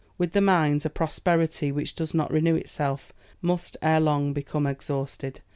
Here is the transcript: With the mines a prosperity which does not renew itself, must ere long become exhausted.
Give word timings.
With 0.17 0.31
the 0.31 0.41
mines 0.41 0.83
a 0.83 0.89
prosperity 0.89 1.71
which 1.71 1.93
does 1.93 2.15
not 2.15 2.31
renew 2.31 2.55
itself, 2.55 3.13
must 3.39 3.77
ere 3.83 3.99
long 3.99 4.33
become 4.33 4.65
exhausted. 4.65 5.41